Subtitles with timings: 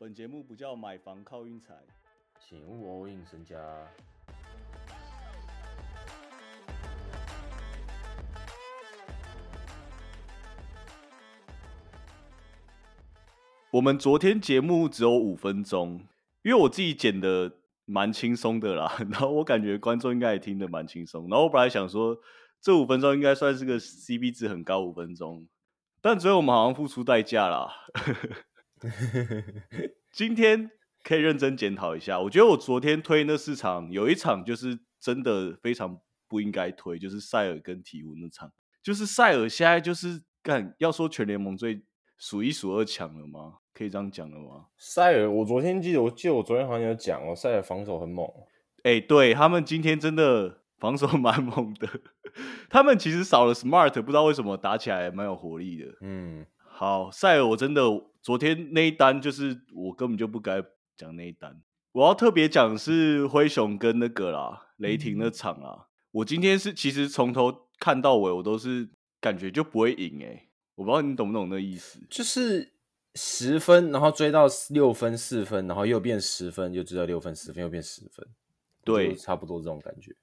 [0.00, 1.74] 本节目不叫买房靠运财，
[2.38, 3.56] 请勿 all in 身家。
[13.72, 16.06] 我们昨天节目只有五分钟，
[16.42, 17.54] 因为我自己剪的
[17.84, 21.28] 蛮轻松的啦， 然后我感觉观众应该也听得蛮轻松。
[21.28, 22.16] 然后我本来想说，
[22.60, 25.48] 这五分钟应该算是个 CP 值很高五分钟，
[26.00, 27.68] 但最后我们好像付出代价啦。
[30.12, 30.70] 今天
[31.04, 38.52] 可以认真检讨一下，我觉得我昨天推那四场，有一场就是真的非常不应该推，就是塞尔跟鹈鹕那场。
[38.82, 41.82] 就是塞尔现在就是干，要说全联盟最
[42.16, 43.54] 数一数二强了吗？
[43.74, 44.66] 可以这样讲了吗？
[44.76, 48.26] 塞尔，我昨天记得，我记得我昨天好像有讲哦，塞尔防守很猛。
[48.82, 51.88] 哎、对他们今天真的防守蛮猛的，
[52.70, 55.86] 他们其实少了 Smart，不知道为什么打起来蛮有活力的。
[56.00, 57.82] 嗯，好，塞尔，我真的
[58.28, 60.62] 昨天那一单就是我根本就不该
[60.98, 61.62] 讲那一单。
[61.92, 65.88] 我要特别讲是灰熊跟那个啦，雷霆那场啦。
[66.10, 68.86] 我今天是其实从头看到尾，我都是
[69.18, 71.98] 感觉就不会赢哎、我不知道你懂不懂那意思。
[72.10, 72.70] 就是
[73.14, 78.28] 十分，然后追到六分、四分，然后又变十分，又追到六分、十分，又变十分，
[78.84, 80.14] 对差不多这种感觉。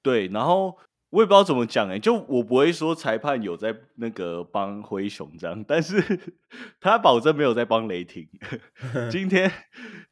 [0.00, 0.78] 对，然后
[1.10, 6.00] 我也不知道怎么讲哎、就我不会说裁判有在那个帮灰熊这样，但是
[6.80, 8.28] 他保证没有在帮雷霆。
[9.10, 9.50] 今天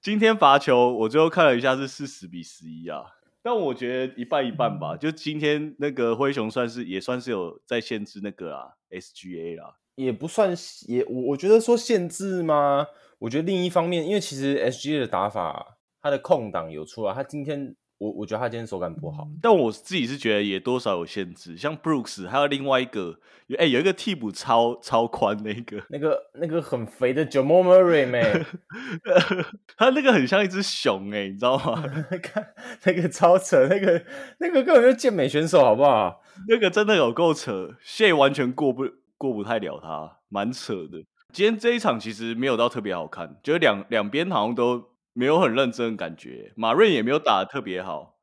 [0.02, 3.02] 今天罚球，我最后看了一下是四十比十一啊，
[3.42, 4.96] 但我觉得一半一半吧。
[4.96, 10.52] 就今天那个灰熊算是也算是有在限制那个啊 SGA 啦，也不算
[10.88, 12.86] 也我我觉得说限制吗？
[13.20, 19.28] 我觉得另一方面，因为其实 SGA 的打法，他的空档有出来，他今天我我觉得他今天手感不好。
[19.42, 23.18] 但我自己是觉得也多少有限制，像 Brooks 还有另外一个，
[23.58, 28.22] 哎、有一个替补超超宽那个，那个那个很肥的 Jamal Murray 没，
[29.76, 31.82] 他那个很像一只熊哎、你知道吗？
[32.22, 34.02] 看那个超扯，那个
[34.38, 36.22] 那个根本就健美选手，好不好？
[36.48, 41.04] 那个真的有够扯，谢完全过不过不太了他，蛮扯的。
[41.32, 44.82] 今天这一场其实没有到特别好看，就是两两边好像都
[45.12, 48.16] 没有很认真的感觉，马瑞也没有打的特别好。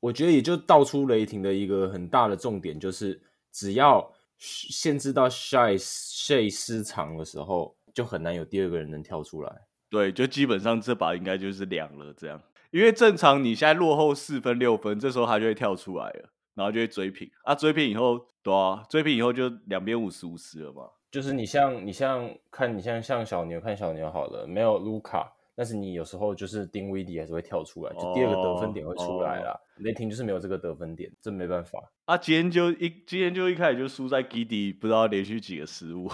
[0.00, 3.20] 我觉得也就道出雷霆的一个很大的重点，就是
[3.50, 9.52] 只要限制到 Shay Shay 失常的时候，就很难有第二个人能跳出来。
[9.88, 20.82] 对，就基本上这把应该就是凉了这样，因为正常你现在落后四分六分，这时候他就会跳出来了，然后就会追平啊，追平以后，对啊，追平以后就两边五十五十了嘛。
[21.10, 29.58] 就是你像你像看你像像小牛看小牛好了，没有卢卡，但是你有时候就是丁威迪还是会跳出来，就第二个得分点会出来啦。
[29.78, 31.82] 雷霆就是没有这个得分点，这没办法。
[32.04, 36.10] 啊，今天就一今天就一开始就输在 Giddy，不知道连续几个失误。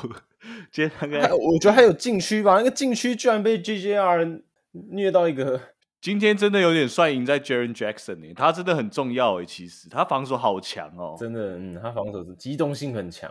[0.70, 4.42] 今天大概我觉得还有禁区吧，那个禁区居然被 GJR
[4.90, 5.60] 虐到一个，
[6.00, 11.16] 今天真的有点算赢在 Jaren Jackson 呢、他真的很重要诶，其实他防守好强哦。
[11.18, 13.30] 真的，嗯，他防守是机动性很强。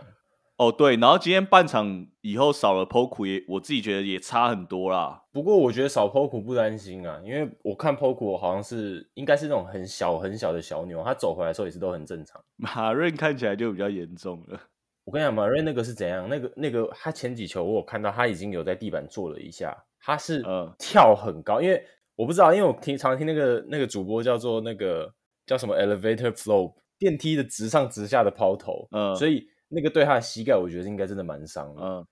[0.62, 5.24] 哦，对，然后今天半场以后少了 Poku 也，我自己觉得也差很多啦。
[5.32, 12.40] 不过我觉得少 Poku 不担心啊，因为我看 Poku 好像是应该是那种很小很小的小牛，他走回来的时候也是都很正常。
[12.54, 14.60] 马润看起来就比较严重了。
[15.04, 16.28] 我跟你讲，马瑞那个是怎样？
[16.28, 21.84] 那个那个他前几球我有看到他已经有在地板坐了一下，他是嗯跳很高，因为
[22.14, 25.12] 我不知道，因为我听常听那个那个主播叫做那个
[25.44, 31.82] 叫什么 elevator flow 电梯的直上直下的抛投，嗯所以那个对他的膝盖我觉得应该真的蛮伤的。
[31.82, 32.06] 嗯，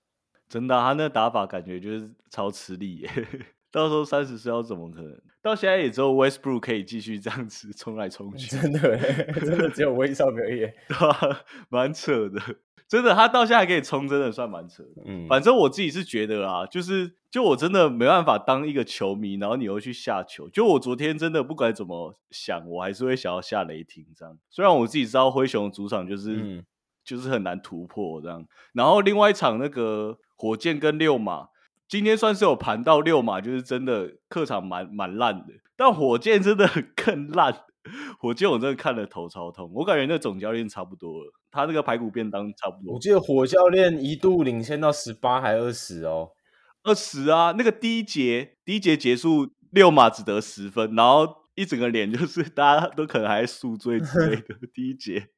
[0.49, 3.09] 真的啊、他那打法感觉就是超吃力耶。
[3.71, 5.21] 到时候三十岁要怎么可能？
[5.41, 10.75] 到现在也只有 Westbrook 可以继续这样子冲来冲去，真的欸， 真的只有威少可以欸。
[10.89, 11.41] 对吧？
[11.69, 12.41] 蛮扯的，
[12.87, 15.03] 真的，他到现在还可以冲，真的算蛮扯的。
[15.05, 20.49] 嗯，反正我自己是觉得啊，就是就我真的没办法当一个球迷，然后你又去下球。
[20.49, 24.37] 就我昨天真的不管怎么想，我还是会想要下雷霆这样。
[24.49, 26.65] 虽然我自己知道灰熊的主场就是、嗯
[27.03, 28.45] 就是很难突破这样。
[28.73, 31.47] 然后另外一场那个火箭跟六马，
[31.87, 37.65] 今天算是有盘到六马，就是真的客场蛮蛮烂的，但火箭真的更烂。
[38.19, 42.99] 火箭我真的看了头超痛，我感觉那总教练差不多了，他那个排骨便当差不多我。
[42.99, 46.29] 记得火教练一度领先到十八还二十哦。
[46.83, 54.55] 二十啊，那个第一节第一节结束，六马只得十分，然后一整个脸就是 大家都可能还宿醉之类的。
[54.73, 55.29] 第一节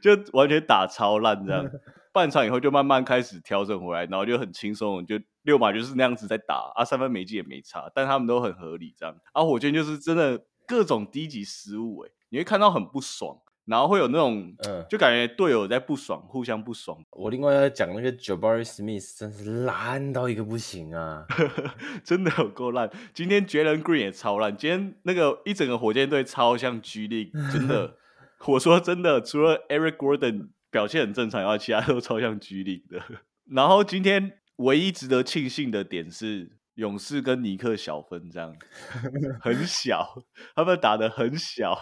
[0.00, 1.68] 就完全打超烂这样，
[2.12, 9.14] 半场以后就慢慢开始调整回来，然后就很轻松，就六码就是那样子在打啊，三分没进也没差，但他们都很合理这样。
[9.32, 13.38] 啊，火箭就是真的各种低级失误、哎，你会看到很不爽。
[13.68, 17.04] 然后会有那种，嗯，就感觉队友在不爽，互相不爽。
[17.10, 21.26] 我另外要讲那个 Jabari Smith 真是烂到一个不行啊，
[22.02, 22.90] 真的有够烂。
[23.12, 27.98] 今天 Jalen Green 也超烂，今天那个一整个火箭队超像 G League，，真的。
[28.46, 33.02] 我说真的，除了 Eric Gordon 表现很正常以外，其他都超像 G 力的。
[33.50, 36.58] 然后今天唯一值得庆幸的点是。
[36.78, 38.54] 勇士跟尼克小分这样，
[39.42, 40.22] 很小，
[40.54, 41.76] 他们打的很小。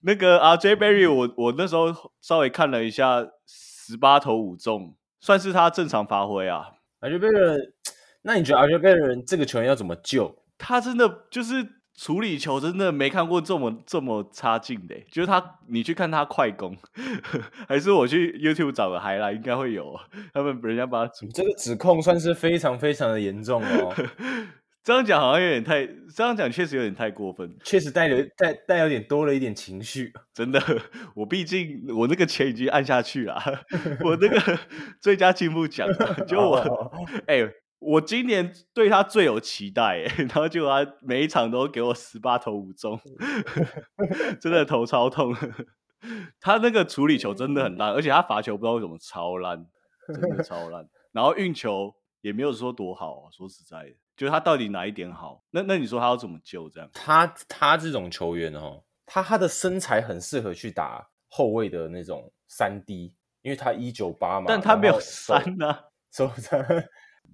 [0.00, 6.64] 那个 RJ Berry，我我那时候稍微看了一下，十八投五中，算是他正常发挥啊。
[7.02, 7.72] RJ Berry，
[8.22, 10.42] 那你觉得 RJ Berry 这个球员要怎么救？
[10.56, 11.75] 他真的就是。
[11.96, 16.76] 处理球真的没看过这么这么差劲的，就是他，你去看他快攻，
[17.66, 19.98] 还是我去 YouTube 找个海来，应该会有。
[20.34, 23.94] 他们人家把他这个指控算是非常非常的严重哦。
[24.84, 30.12] 这样讲好像有点太，这样讲确实有点太过分，确实带有带带有点多了一点情绪。
[30.34, 30.62] 真的，
[31.16, 33.42] 我毕竟我那个钱已经按下去了，
[34.04, 34.58] 我那个
[35.00, 35.88] 最佳进步奖，
[36.28, 36.92] 就我
[37.26, 37.50] 哎。
[37.78, 42.98] 我今年对他最有期待， 然后结果他每一场都给我十八投五中，
[44.40, 45.34] 真的头超痛。
[46.40, 49.66] 他那个处理球真的很烂，而且他罚球不知道为什么超烂，
[50.08, 50.88] 真的超烂。
[51.12, 55.42] 然后运球也没有说多好，说实在的，就是他到底哪一点好？
[55.50, 56.68] 那那你说他要怎么救？
[56.70, 56.88] 这样？
[56.92, 65.76] 他他这种球员哦，他他的身材很适合去打后卫的那种三 D，因为他一九八嘛，但他没有三呢，
[66.12, 66.58] 手长。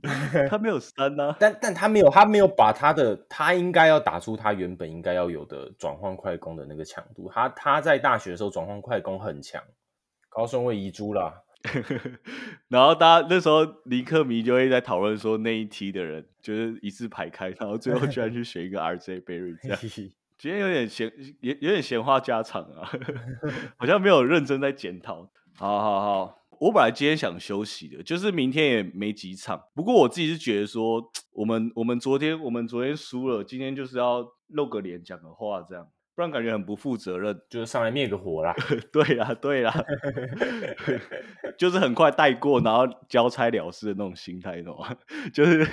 [0.51, 7.31] 他没有删呢，但但他没有，他没有把他的他应该要打出他原本应该要有的转换快攻的那个强度。
[7.33, 9.63] 他他在大学的时候转换快攻很强，
[10.29, 11.43] 高顺位遗珠啦。
[12.67, 19.79] 然后大家那时候尼克迷就会在讨论说那一梯的人就是一字排开，然后最后居然去选一个 RJ Berry 这样。
[20.37, 22.91] 今天有点闲，有有点闲话家常啊，
[23.79, 25.31] 好像没有认真在检讨。
[25.55, 26.42] 好好好。
[26.63, 29.61] 我本来今天想休息的，就是明天也没几场。
[29.75, 37.37] 不过我自己是觉得说，我们我们昨天我们昨天输了，今天就是要露个脸讲个话，这样不然感觉很不负责任。
[37.51, 38.55] 就是上来灭个火啦。
[38.93, 39.75] 对啦，对啦，
[41.59, 44.97] 就是很快带过，然后交差了事的那种心态，懂吗？
[45.35, 45.67] 就是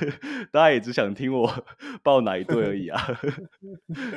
[0.51, 1.53] 大家也只想听我
[2.01, 2.99] 报哪一队而已啊。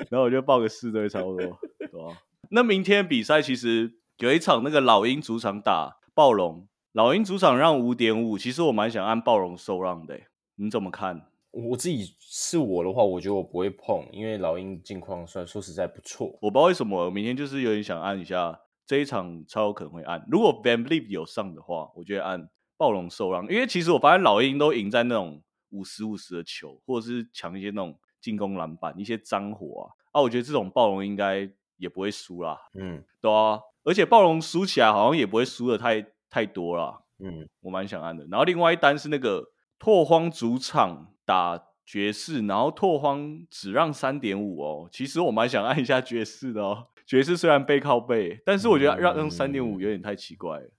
[0.09, 2.17] 然后我就报个四队差不多，对吧？
[2.49, 5.99] 那明天比赛其实有一场那个老鹰主场打。
[6.15, 10.21] 暴龙老鹰主场让五点五，其实我蛮想按暴龙受让的，
[10.57, 11.27] 你怎么看？
[11.51, 16.27] 我自己是我的话，我觉得我不会碰，因为老鹰近况算说实在不错。
[16.43, 20.23] 我不知道为什么，我明天就是有点想按一下这一场，超有可能会按。
[20.31, 29.89] 如果 Van Vliet 有上的话，我觉得按暴龙受让，因为其实我发现老鹰都赢在那种五十五十的球，或者是抢一些那种进攻篮板、一些脏活啊。
[30.13, 31.51] 啊，我觉得这种暴龙应该
[31.83, 32.57] 也不会输啦。
[32.75, 33.61] 嗯，对啊。
[33.85, 36.01] 而且暴龙输起来好像也不会输的太
[36.31, 38.25] 太多啦，嗯，我蛮想按的。
[38.31, 44.89] 然后另外一单是那个拓荒主场打爵士，然后拓荒只让三点五哦。
[44.93, 46.87] 其实我蛮想按一下爵士的哦。
[47.05, 50.71] 爵士虽然背靠背，但是我觉得让让三点五有点太奇怪了。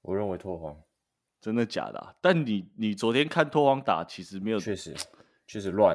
[0.00, 0.74] 我认为拓荒
[1.38, 2.16] 真的假的？
[2.22, 4.94] 但你你昨天看拓荒打，其实没有，确实
[5.46, 5.94] 确实乱。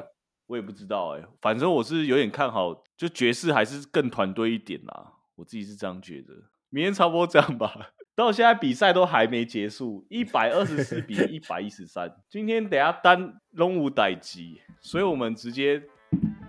[0.52, 5.14] 我也不知道哎，反正我是有点看好，就爵士还是更团队一点啦。
[5.34, 6.34] 我自己是这样觉得，
[6.68, 7.74] 明天差不多这样吧。
[8.14, 12.14] 到现在比赛都还没结束，一百二十四比一百一十三。
[12.28, 15.82] 今天等下单龙五逮鸡，所以我们直接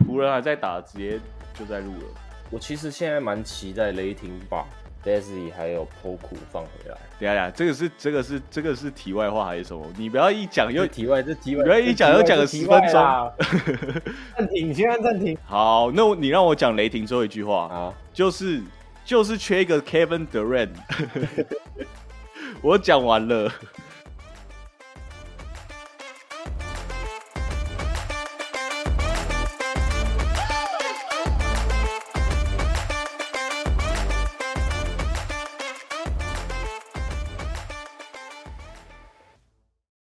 [0.06, 1.18] 湖人还在打，直接
[1.54, 2.08] 就在录了。
[2.52, 4.68] 我其实现在蛮期待雷霆把
[5.04, 6.98] Daisy 还有 Poku 放回来。
[7.20, 9.86] 等下，这个是这个是这个是题外话还是什么？
[9.98, 13.32] 你不要一讲又题外，这题外不要一讲又讲个十分钟。
[14.38, 15.38] 暂停，先按暂停。
[15.46, 18.62] 好，那你让我讲雷霆最后一句话啊，就是。
[19.06, 20.70] 就是缺一个 Kevin Durant，
[22.64, 23.52] 我讲完了。